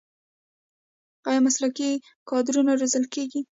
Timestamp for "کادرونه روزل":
2.29-3.03